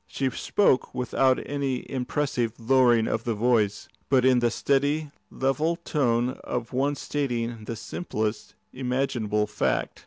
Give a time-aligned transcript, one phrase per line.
[0.07, 6.39] She spoke without any impressive lowering of the voice, but in the steady, level tone
[6.43, 9.99] of one stating the simplest imaginable fact.